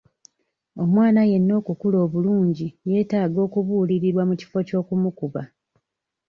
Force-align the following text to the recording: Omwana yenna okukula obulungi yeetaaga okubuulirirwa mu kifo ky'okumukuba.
Omwana 0.83 1.21
yenna 1.31 1.53
okukula 1.61 1.97
obulungi 2.05 2.67
yeetaaga 2.89 3.39
okubuulirirwa 3.47 4.23
mu 4.29 4.33
kifo 4.39 4.59
ky'okumukuba. 4.67 5.41